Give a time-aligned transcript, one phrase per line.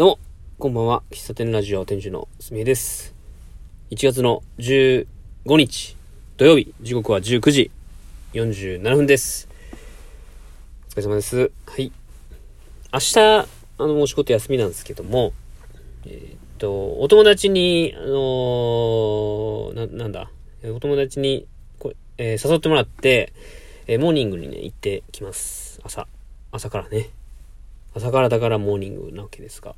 [0.00, 0.18] どうも、
[0.58, 1.02] こんばんは。
[1.10, 3.14] 喫茶店ラジオ店主のすみえです。
[3.90, 5.06] 1月の15
[5.58, 5.94] 日
[6.38, 7.70] 土曜日、時刻は19時
[8.32, 9.46] 47分です。
[10.88, 11.50] お疲れ様です。
[11.66, 11.92] はい。
[12.94, 15.34] 明日、あの、お仕事休みなんですけども、
[16.06, 20.30] えーっと、お友達に、あのーな、なんだ、
[20.64, 21.46] お友達に
[21.78, 23.34] こえー誘ってもらって、
[23.86, 25.78] えーモーニングにね、行ってきます。
[25.84, 26.06] 朝。
[26.52, 27.10] 朝からね。
[27.94, 29.74] 朝からだからモーニングなわけですが、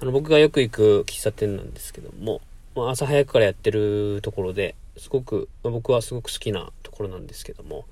[0.00, 2.40] あの、僕がよく行く喫茶店なんですけども、
[2.74, 7.86] まあ、朝早くからやってるところで、すごく、まあ僕はすごく好きなところなんですけども、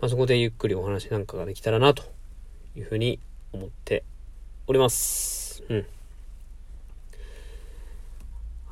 [0.00, 2.04] まあ、そこでゆっくりお話なんかができたらな、と
[2.76, 3.18] いうふうに
[3.52, 4.04] 思って
[4.66, 5.62] おります。
[5.68, 5.86] うん。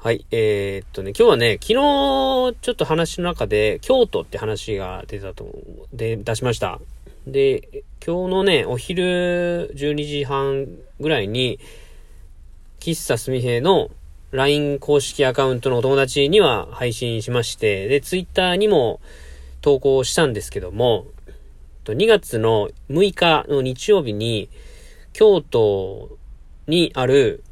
[0.06, 5.52] はい、えー、っとね、今日はね、昨日、ちょっと話の中で、京都って話が出たと、
[5.92, 6.80] で、出しました。
[7.26, 10.68] で、今日のね、お昼12時半
[11.00, 11.58] ぐらいに、
[12.78, 13.90] 喫茶すみへいの
[14.30, 19.00] LINE 公式アカウントのお友達には配信しまして、で、Twitter にも
[19.60, 21.06] 投稿したんですけども、
[21.84, 24.48] 2月の6日の日曜日に、
[25.12, 26.16] 京都
[26.68, 27.42] にある、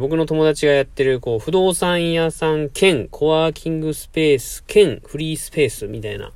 [0.00, 6.32] 僕の友達がやってる、こう、不動産屋さん兼コワーキングスペース兼フリースペースみたいな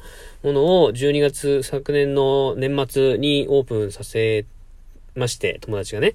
[0.47, 4.47] ものを12月昨年の年末にオープンさせ
[5.17, 6.15] まして、友達がね。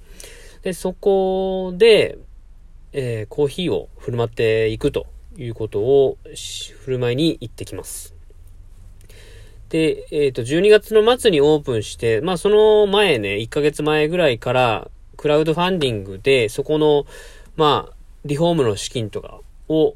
[0.62, 2.16] で、そこで、
[2.94, 6.16] えーコーヒーを振る舞っていくということを
[6.84, 8.14] 振る舞いに行ってきます。
[9.68, 17.04] で、えっ、と、12月の末にオープンして、まあその前ね、1ヶ月前ぐらいから、クラウドファンディングで、そこの、
[17.56, 19.94] まあ、リフォームの資金とかを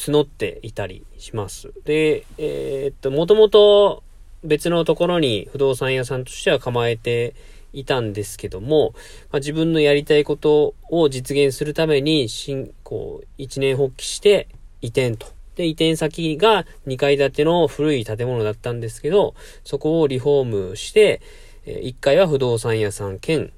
[0.00, 1.72] 募っていたりします。
[1.84, 4.02] で、えーっと、もともと
[4.42, 7.34] 別のところに不動産屋さんとしては構えて
[7.72, 8.94] いたんですけども、
[9.30, 14.48] まあ、自分のやりたいことを実現するために、新、こう、一年発起して
[14.80, 15.26] 移転と。
[15.56, 19.34] で、移転先が2階建ての古い建物だったんですけど、
[19.64, 21.20] そこをリフォームして、
[21.66, 23.52] え1階は不動産屋さん兼、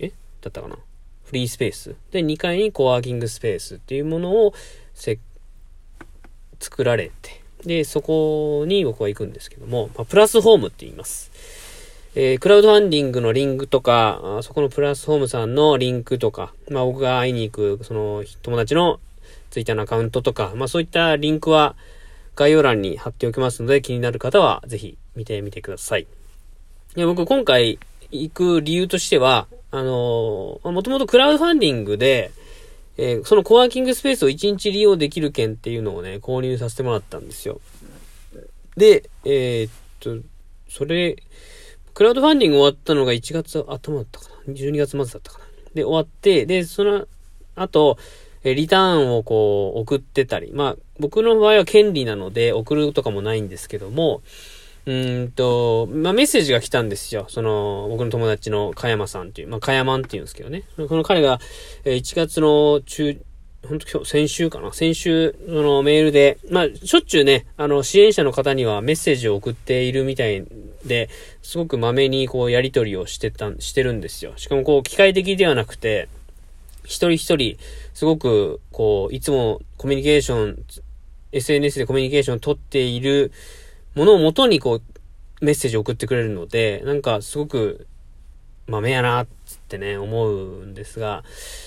[0.00, 0.08] え？
[0.40, 0.76] だったかな？
[1.22, 1.94] フリースペース。
[2.10, 4.54] で、2階にコワーキングスペースっていうものを
[4.92, 5.18] せ
[6.60, 11.30] 作られて、で、そこに僕は行くんですけども、まあ、プラスホームって言います。
[12.16, 19.00] えークラウドファンディングのリンクとか、あそこのプラスホームさんのリンクとか、まあ僕が会いに行く、その友達の
[19.50, 21.74] ツイッターのアカウントとか、まあそういったリンクは
[22.36, 26.06] 概要欄に貼っておきますので、気になる方はぜひ見てみてください。
[26.94, 27.80] で僕今回
[28.12, 32.30] 行く理由としては、あのーもともとクラウドファンディングで、
[32.96, 37.60] えーそのコワーキングスペースを1日利用できる券っていうのをね、購入させてもらったんですよ。
[38.76, 40.16] で、えーっと、
[40.68, 41.16] それ、
[41.92, 45.44] クラウドファンディング終わったのが1月頭だったかな ?12 月末だったかな？
[45.74, 47.06] で、終わって、で、その
[47.54, 47.98] 後、
[48.42, 50.52] えリターンをこう、送ってたり。
[50.52, 54.22] まあ、僕の場合は権利なので、送るとかもないんですけども、
[54.86, 57.26] うんと、まあ、メッセージが来たんですよ。
[57.28, 60.64] その、僕の友達の加山さんっていう、まあ、加山っていうんですけどね。
[60.76, 61.40] この彼が、
[61.84, 63.18] えー1月の中、
[63.66, 70.44] 本当今日、先週かな先週、そのメールで、まあ、しょっちゅうね、あの、支援者の方にはメッセージを送っているみたい
[70.84, 71.08] で、
[71.42, 74.34] すごくまめにこう、やり取りをしてた、してるんですよ。
[74.36, 76.08] しかもこう、機械的ではなくて、
[76.84, 77.56] 一人一人、
[77.94, 80.62] すごく、こう、いつもコミュニケーション、
[81.32, 83.32] SNS でコミュニケーションを取っている
[83.94, 84.82] ものをもとに、こう、
[85.44, 87.86] メッセージを送ってくれるので、なんか、すごく、
[88.66, 91.22] 豆やな、つってね、思うんですが、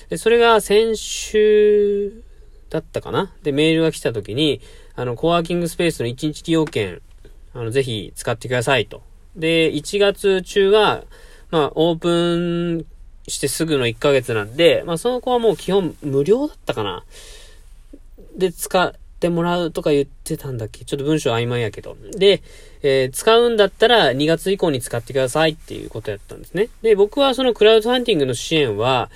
[0.10, 2.24] で、それが先週
[2.70, 3.32] だったかな？
[3.44, 4.62] で、メールが来た時に、
[4.96, 7.02] あの、コワーキングスペースの1日利用券、
[7.54, 9.04] あの、ぜひ使ってくださいと。
[9.36, 11.04] で、1月中は、
[11.52, 12.86] まあ、オープン
[13.28, 17.04] してすぐの1ヶ月なんで、まあ、その子はもう基本無料だったかな？
[18.36, 20.86] で、使ってもらうとか言ってたんだっけ？
[20.86, 21.98] ちょっと文章曖昧やけど。
[22.12, 22.44] で、
[22.84, 26.70] えー使うんだったら2月以降に使ってくださいっていうことやったんですね。
[26.84, 29.10] で、僕はそのクラウドファンディングの支援は、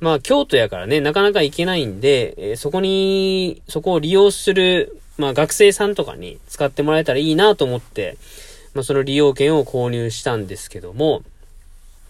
[0.00, 8.18] まあ、京都やからね、なかなか行けないんで、えーそこに、そこを利用する、まあ、学生さんとかに使ってもらえたらいいなと思って、
[8.74, 11.22] まあ、その利用券を購入したんですけども、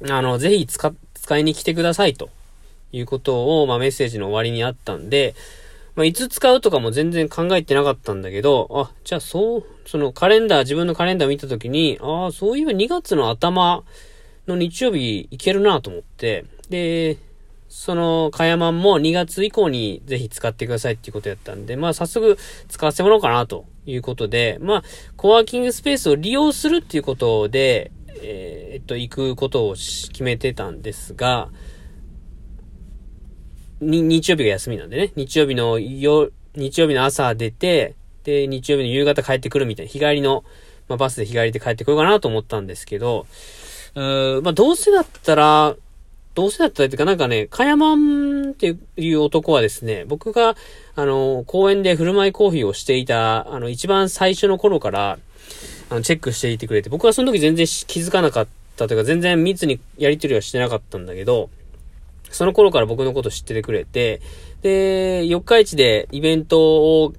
[0.08, 2.30] あの、ぜひ使、使いに来てくださいと
[2.92, 5.34] いうことを、まあ、メッセージの終わりにあったんで、
[5.96, 13.82] まあ、いつ使うとかも全然考えてなかったんだけど、あ、じゃあそう、そのカレンダー、自分のカレンダー見たときに、ああ、そういえば2月の頭
[14.46, 17.16] の日曜日行けるなと思って、で、
[17.70, 22.36] その、かやまんも2月以降にぜひ使ってくださいっていうことやったんで、まあ早速
[22.68, 24.82] 使わせてもらおうかなということで、まあ、
[25.16, 27.90] コワーキングスペースを利用するっていうことで、
[28.22, 31.48] えーっと、行くことを決めてたんですが、
[33.80, 37.94] に、日曜日が休みなんでね、日曜日のよ、日曜日の朝出て、
[38.24, 40.44] で、日曜日の夕方帰ってくるみたいな、日帰りの、
[40.88, 43.26] まあ、バスで日帰りで帰ってこようかなと思ったんですけど、
[43.94, 45.76] うーまあ、どうせだったら、
[46.34, 50.54] どうせだったらっていうかなんかね、かやまんっていう男はですね、僕が、
[50.94, 55.18] あの、公園で振る舞いコーヒーをしていた、あの、一番最初の頃から、
[55.88, 58.46] あの、チェックしていてくれて、僕はその時全然気づかなかっ
[58.76, 61.48] たというか、全然密にやりとりはしてなかったんだけど、
[62.30, 64.20] その頃から僕のこと知っててくれて、
[64.62, 66.60] で、四日市でイベント
[67.02, 67.12] を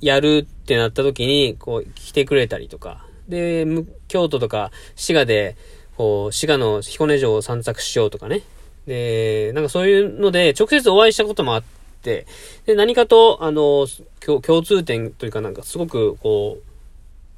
[0.00, 3.66] やるってなった時に、こう、来てくれたりとか、で、
[4.08, 5.56] 京都とか滋賀で、
[5.96, 8.42] こう、滋賀の彦根城を散策しようとかね、
[8.86, 11.62] で、なんかそういうので、直接お会いしたこともあっ
[12.02, 12.26] て、
[12.66, 13.86] で、何かと、あの、
[14.20, 16.62] 共通点というかなんかすごく、こう、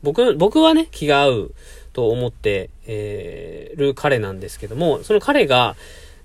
[0.02, 1.54] 僕、僕はね、気が合う
[1.92, 5.76] と思って、えー、る彼なんですけども、その彼が、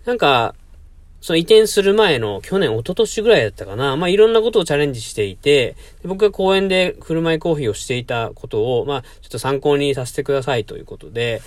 [0.05, 0.55] なんか、
[1.21, 3.97] その移転する前の去年、一昨年ぐらいだったかな。
[3.97, 11.41] まあ、いろんなことをチャレンジしていて、僕が公園で振る舞いコーヒーをしていたことを、まあ、ちょっと参考にさせてくださいということで、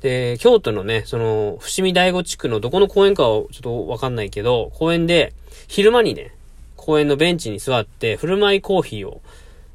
[0.00, 5.32] で、京都のね、その、伏見第五地区のどこの公園かはちょっとわかんないけど、公園で、
[5.66, 6.32] 昼間にね、
[6.76, 9.20] 公園のベンチに座って、振る舞いコーヒーを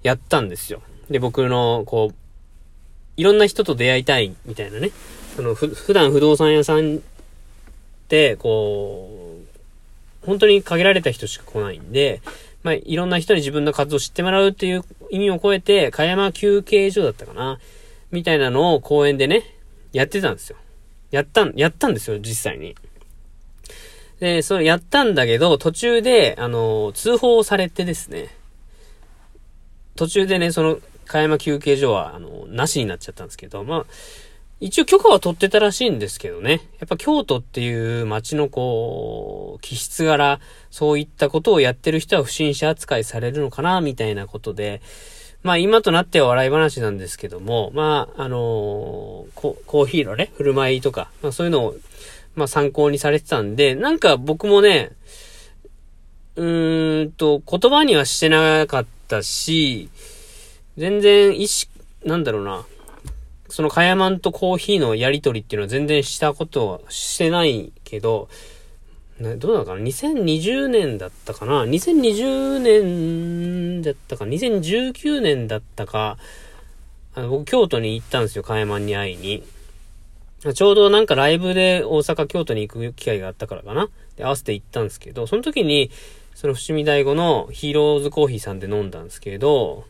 [0.02, 0.82] やったんですよ。
[1.10, 2.16] で、僕の、こう、
[3.18, 4.92] いろんな人と出会いたい、みたいなね。
[5.36, 7.00] その、ふ、普段不動産屋さんっ
[8.08, 9.21] て、こう、
[10.22, 12.22] 本当に限られた人しか来ないんで、
[12.64, 17.60] まあ、いろんな人に自分の活動を知ってもらうっていう意味を超えて、茅山休憩所だったかな
[18.12, 19.44] みたいなのを公園でね、
[19.94, 20.58] やってたんですよ。
[21.10, 22.76] やったん、やったんですよ、実際に。
[24.20, 28.36] で、それやったんだけど、途中で、あの、通報されてですね、
[29.96, 33.86] 途中でね、その、茅山休憩所は、あの、なしになっちゃったんですけど、まあ、
[34.62, 36.62] 一応許可は取ってたらしいんですけどね。
[36.80, 44.82] やっぱ京都っていう街のこう、気質柄、そういったことをやってる人は不審者扱いされるのかな、みたいなことで、
[45.42, 51.76] まあ今となっては笑い話なんですけども、まあ、あのー、コーヒーのね、振る舞いとか、まあそういうのを、
[52.36, 54.92] まあ参考にされてたんで、なんか僕もね、
[56.36, 59.90] うーんと、言葉にはしてなかったし、
[60.78, 61.72] 全然意識、
[62.06, 62.64] なんだろうな、
[63.52, 68.30] そのカヤマンとコーヒーのやりとりっていうのは全然したことはしてないけど、
[69.20, 76.18] どうなのかな ?2020 年だったかな ?2020 年だったか ?2019 年だったか、
[77.14, 79.44] あの僕京都に行ったんですよ、カヤマンに会いに。
[80.56, 83.90] ちょうどなんかライブで大阪、京都に行く機会があったからかな？
[84.16, 85.92] で、合わせて行ったんですけど、その時に、
[86.34, 89.84] その伏見大悟のヒーローズコーヒーさんで飲んだんですけど、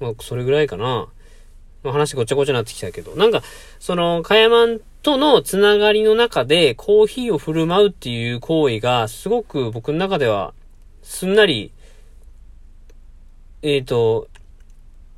[0.00, 1.08] まあ、それぐらいかな。
[1.84, 3.42] 話ごちゃごちゃになってきたけど、なんか、
[3.78, 10.54] その、かやまんとのつながりの中で、コーヒーを振る舞うっていう行為が、すごく僕の中では、
[11.02, 11.72] すんなり、
[13.62, 14.28] えっ、ー、と、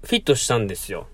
[0.03, 1.07] フィットしたんですよ。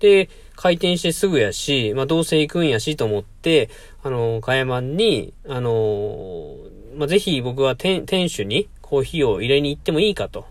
[0.00, 3.70] で、開店してすぐやし、まあ、どうせ行くんやしと思って、
[4.02, 6.56] あの、かやまんに、あの、
[6.96, 10.46] まあ、ぜひ僕は店主にコーヒーを入れに行ってもいいかと。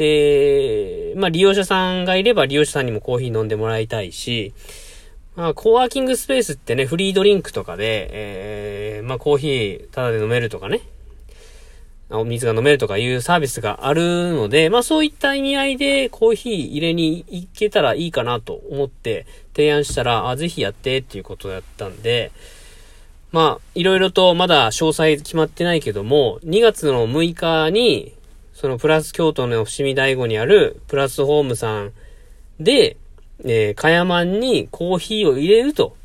[0.00, 4.54] で、まあ利用者さんがいれば利用者さんにもコーヒー飲んでもらいたいし、
[5.36, 10.80] まあコワーキングスペースってね、フリードリンクとかで、えー、まあコーヒータダで飲めるとかね、
[12.08, 22.32] お水が飲めるとかいうサービスがあるので、まあそういった意味合いでコーヒー入れに行けたらいいかなと思って提案したら、あ、ぜひやってっていうことだったんで、
[23.32, 28.14] まあ、いろいろとまだ詳細決まってないけども、2月の6日に、
[28.54, 31.92] そのプラス京都の伏見大悟にあるプラスホームさん
[32.58, 32.96] で、
[33.44, 35.96] えー、かやまんにコーヒーを入れると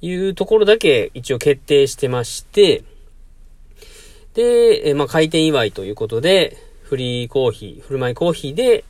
[0.00, 2.84] いうところだけ一応決定してまして、
[4.34, 8.84] で、えー、まあ、開店祝いということで、フリーコーヒー、振る舞いコーヒーで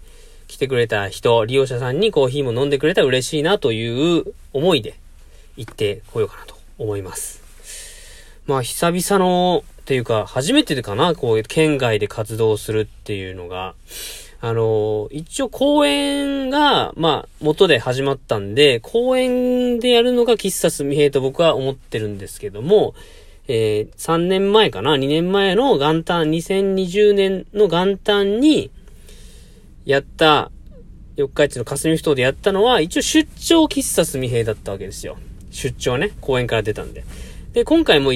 [0.49, 4.95] 来てくれた人、利用者さんにコーヒーも飲んでくれたら嬉しいなという思いで
[5.57, 7.43] 行ってこようかなと思います。
[8.47, 13.75] まあ、久々のっていうか、初めてかな、こう、県外で活動するっていうのが。
[14.41, 22.95] あの、一応公演が、まあ、元で始まったんで、公演でやるのが喫茶すみへいと僕は思ってるんですけども、
[23.47, 28.71] えー、3年前かな ?2 年前の元旦、2020年の元旦に、
[29.85, 30.51] やった、
[31.17, 35.19] 四日市の霞ふ頭でやったのは、一応出張喫茶すみへいだったわけですよ。
[35.51, 37.05] 出張ね、公演から出たんで。
[37.53, 38.13] で、今回も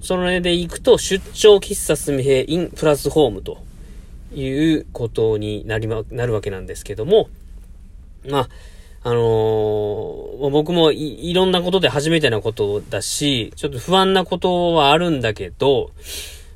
[0.00, 3.58] それで行くと、出張喫茶すみへインプラスホームと
[4.34, 7.28] いうことになりま、なるわけなんですけども、
[8.28, 8.48] まあ、
[9.02, 15.90] あのー、僕もいろんなことで初めてなことだし、ちょっと不安なことはあるんだけど、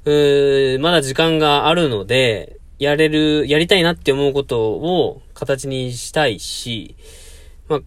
[0.04, 6.96] うーまだ時間があるので、やれる、やりたいなって思うことを形にしたいし、
[7.68, 7.80] まあ、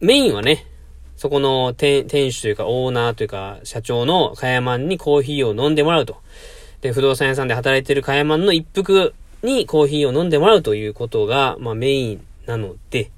[0.00, 0.66] メインはね、
[1.18, 6.16] そこの店主というかオーナーというか社長のカヤマンにコーヒーを飲んでもらうと。
[6.80, 13.10] で、不動産屋さんで働いてるカヤマンの一服にコーヒーを飲んでもらうということが、まあメインなので、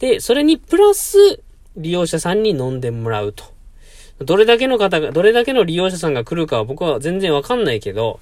[0.00, 1.40] で、それにプラス
[1.76, 3.44] 利用者さんに飲んでもらうと。
[4.24, 8.18] どれだけの方が、どれだけの利用者さんが来るかは僕は全然わかんないけど、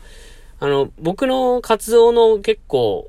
[0.60, 3.08] あの、僕の活動の結構、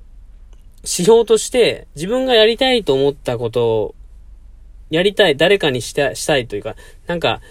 [0.83, 3.95] 指標として、自分がやりたいと思ったことを、
[4.89, 6.75] やりたい、誰かにした、したいというか、
[7.07, 7.41] なんか、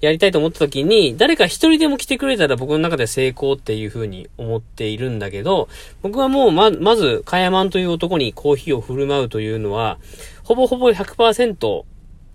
[0.00, 5.68] やりたいと思った時に、誰か一人でも来てくれたら僕の中で成功っていう風に思っているんだけど、
[6.02, 9.98] 僕はもうま、まず、カヤマンという男にコーヒーを振る舞うというのは、
[10.44, 11.84] ほぼほぼ100%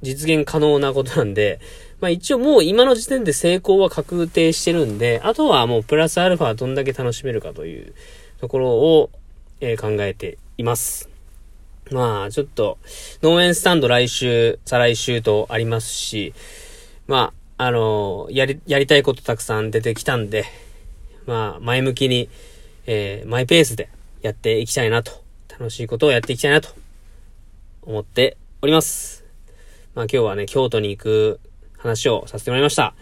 [0.01, 1.59] 実現可能なことなんで、
[2.01, 7.93] まあ一応もう今の時点で成功は確定してるんで、あとはもうプラスアルファどんだけ楽しめるかという
[8.41, 9.09] ところを、
[9.61, 11.12] えー、考えています。
[11.91, 12.77] まあちょっと
[13.21, 16.33] 農園スタンド来週、再来週とありますし、
[17.07, 20.45] まああのー、やり、やりたいことたくさん出てきたんで、
[21.25, 22.29] まあ前向きに、
[22.85, 23.89] えー、マイペースで
[24.21, 25.11] やっていきたいなと、
[25.49, 26.69] 楽しいことをやっていきたいなと
[27.83, 29.23] 思っております。
[29.93, 31.39] まあ今日はね、京都に行く
[31.77, 32.95] 話をさせてもらいました。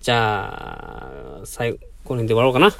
[0.00, 2.72] じゃあ、最後、この辺で終わろうかな。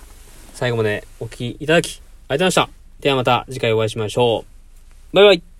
[0.54, 2.68] 最後までお聴きいただき、ありがとうございました。
[3.00, 4.53] ではまた次回お会いしましょう。
[5.14, 5.53] バイバイ。